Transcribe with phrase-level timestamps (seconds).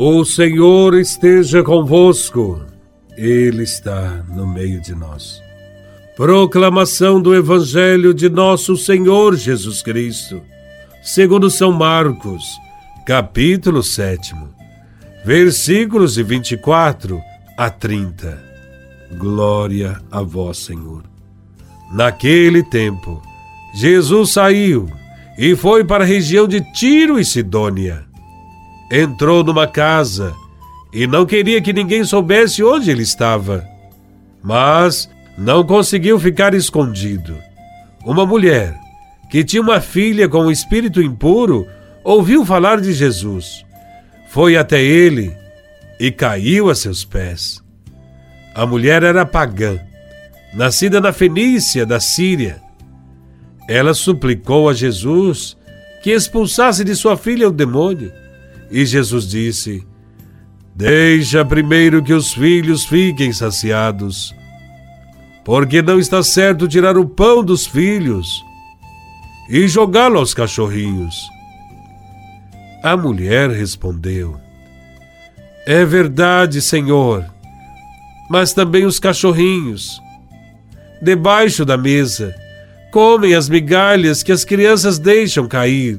[0.00, 2.64] O Senhor esteja convosco,
[3.16, 5.42] Ele está no meio de nós.
[6.16, 10.40] Proclamação do Evangelho de Nosso Senhor Jesus Cristo,
[11.02, 12.44] segundo São Marcos,
[13.04, 14.36] capítulo 7,
[15.24, 17.20] versículos de 24
[17.56, 18.40] a 30.
[19.18, 21.02] Glória a Vós, Senhor.
[21.92, 23.20] Naquele tempo,
[23.74, 24.88] Jesus saiu
[25.36, 28.07] e foi para a região de Tiro e Sidônia
[28.90, 30.34] entrou numa casa
[30.92, 33.66] e não queria que ninguém soubesse onde ele estava.
[34.42, 37.36] Mas não conseguiu ficar escondido.
[38.04, 38.74] Uma mulher,
[39.30, 41.66] que tinha uma filha com um espírito impuro,
[42.02, 43.64] ouviu falar de Jesus.
[44.28, 45.34] Foi até ele
[46.00, 47.62] e caiu a seus pés.
[48.54, 49.78] A mulher era pagã,
[50.54, 52.60] nascida na Fenícia, da Síria.
[53.68, 55.56] Ela suplicou a Jesus
[56.02, 58.12] que expulsasse de sua filha o demônio.
[58.70, 59.86] E Jesus disse:
[60.74, 64.34] Deixa primeiro que os filhos fiquem saciados,
[65.44, 68.44] porque não está certo tirar o pão dos filhos
[69.48, 71.28] e jogá-lo aos cachorrinhos.
[72.82, 74.38] A mulher respondeu:
[75.66, 77.24] É verdade, Senhor,
[78.30, 80.00] mas também os cachorrinhos,
[81.02, 82.34] debaixo da mesa,
[82.92, 85.98] comem as migalhas que as crianças deixam cair.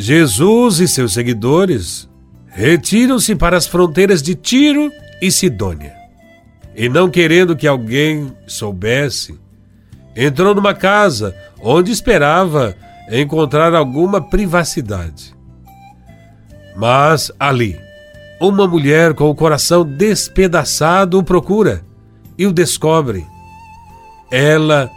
[0.00, 2.08] Jesus e seus seguidores
[2.46, 5.92] retiram-se para as fronteiras de Tiro e Sidônia.
[6.72, 9.36] E não querendo que alguém soubesse,
[10.14, 12.76] entrou numa casa onde esperava
[13.10, 15.34] encontrar alguma privacidade.
[16.76, 17.76] Mas ali,
[18.40, 21.82] uma mulher com o coração despedaçado o procura
[22.38, 23.26] e o descobre.
[24.30, 24.88] Ela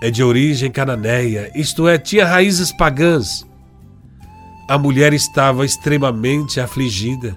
[0.00, 3.44] é de origem cananeia, isto é, tinha raízes pagãs
[4.68, 7.36] a mulher estava extremamente afligida,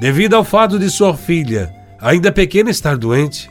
[0.00, 3.50] devido ao fato de sua filha, ainda pequena, estar doente.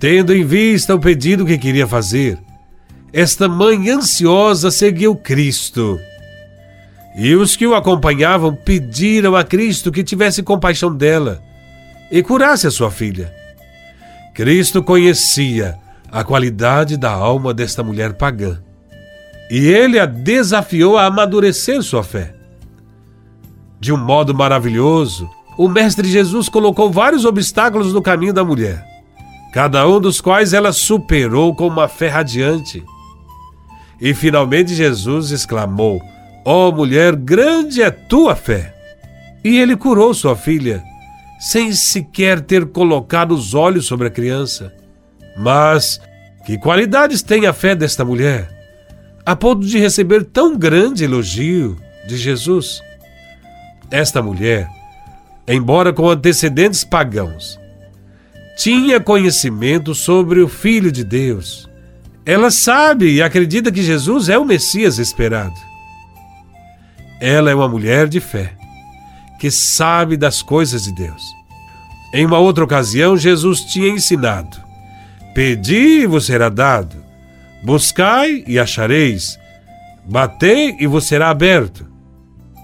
[0.00, 2.38] Tendo em vista o pedido que queria fazer,
[3.12, 5.98] esta mãe ansiosa seguiu Cristo.
[7.16, 11.40] E os que o acompanhavam pediram a Cristo que tivesse compaixão dela
[12.10, 13.32] e curasse a sua filha.
[14.34, 15.78] Cristo conhecia
[16.10, 18.60] a qualidade da alma desta mulher pagã
[19.56, 22.34] e ele a desafiou a amadurecer sua fé.
[23.78, 28.84] De um modo maravilhoso, o Mestre Jesus colocou vários obstáculos no caminho da mulher,
[29.52, 32.82] cada um dos quais ela superou com uma fé radiante.
[34.00, 36.02] E finalmente Jesus exclamou:
[36.44, 38.74] Ó oh, mulher, grande é tua fé!
[39.44, 40.82] E ele curou sua filha,
[41.38, 44.74] sem sequer ter colocado os olhos sobre a criança.
[45.38, 46.00] Mas
[46.44, 48.53] que qualidades tem a fé desta mulher?
[49.24, 52.82] A ponto de receber tão grande elogio de Jesus.
[53.90, 54.68] Esta mulher,
[55.48, 57.58] embora com antecedentes pagãos,
[58.56, 61.68] tinha conhecimento sobre o Filho de Deus.
[62.26, 65.54] Ela sabe e acredita que Jesus é o Messias esperado.
[67.20, 68.52] Ela é uma mulher de fé,
[69.38, 71.22] que sabe das coisas de Deus.
[72.12, 74.56] Em uma outra ocasião, Jesus tinha ensinado:
[75.34, 77.03] Pedi e vos será dado,
[77.64, 79.38] Buscai e achareis,
[80.04, 81.86] batei e vos será aberto.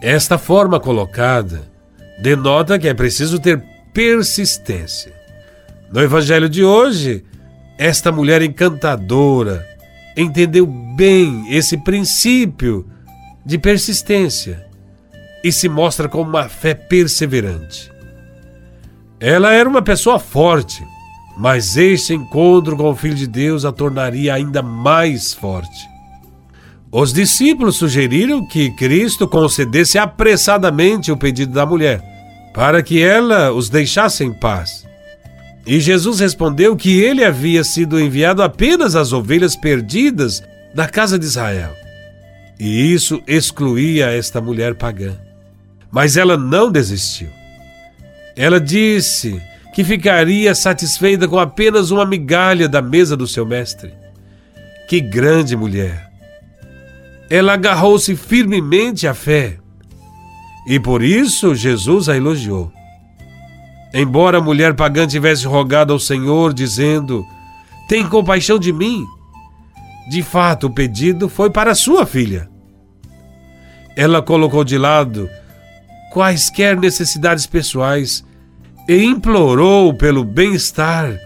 [0.03, 1.63] Esta forma colocada
[2.21, 5.11] denota que é preciso ter persistência.
[5.91, 7.25] No evangelho de hoje,
[7.79, 9.67] esta mulher encantadora
[10.15, 12.87] entendeu bem esse princípio
[13.43, 14.67] de persistência
[15.43, 17.91] e se mostra com uma fé perseverante.
[19.19, 20.85] Ela era uma pessoa forte
[21.41, 25.89] mas este encontro com o Filho de Deus a tornaria ainda mais forte.
[26.93, 32.03] Os discípulos sugeriram que Cristo concedesse apressadamente o pedido da mulher,
[32.53, 34.87] para que ela os deixasse em paz.
[35.67, 40.43] E Jesus respondeu que ele havia sido enviado apenas às ovelhas perdidas
[40.75, 41.75] da casa de Israel.
[42.59, 45.17] E isso excluía esta mulher pagã.
[45.91, 47.31] Mas ela não desistiu.
[48.37, 49.41] Ela disse
[49.73, 53.95] que ficaria satisfeita com apenas uma migalha da mesa do seu mestre.
[54.89, 56.11] Que grande mulher!
[57.29, 59.59] Ela agarrou-se firmemente à fé
[60.67, 62.73] e por isso Jesus a elogiou.
[63.95, 67.25] Embora a mulher pagã tivesse rogado ao Senhor, dizendo:
[67.89, 69.05] Tem compaixão de mim,
[70.09, 72.49] de fato o pedido foi para sua filha.
[73.97, 75.29] Ela colocou de lado
[76.13, 78.25] quaisquer necessidades pessoais
[78.91, 81.17] e implorou pelo bem-estar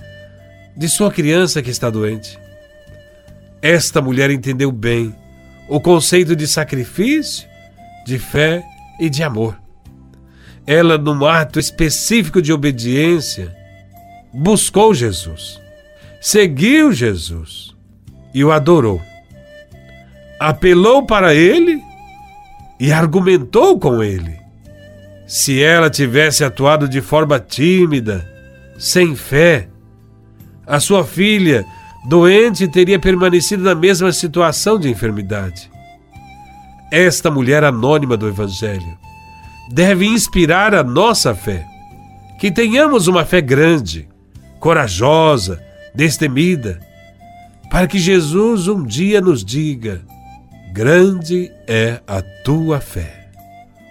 [0.77, 2.39] de sua criança que está doente.
[3.63, 5.17] Esta mulher entendeu bem
[5.67, 7.49] o conceito de sacrifício,
[8.05, 8.63] de fé
[9.01, 9.59] e de amor.
[10.67, 13.57] Ela, num ato específico de obediência,
[14.31, 15.59] buscou Jesus,
[16.21, 17.75] seguiu Jesus
[18.35, 19.01] e o adorou.
[20.39, 21.81] Apelou para ele
[22.79, 24.44] e argumentou com ele.
[25.27, 28.29] Se ela tivesse atuado de forma tímida,
[28.79, 29.69] sem fé,
[30.67, 31.65] a sua filha,
[32.07, 35.71] doente, teria permanecido na mesma situação de enfermidade.
[36.91, 38.99] Esta mulher anônima do Evangelho
[39.71, 41.67] deve inspirar a nossa fé.
[42.39, 44.09] Que tenhamos uma fé grande,
[44.61, 45.63] corajosa,
[45.95, 46.81] destemida,
[47.71, 50.03] para que Jesus um dia nos diga:
[50.73, 53.24] Grande é a tua fé.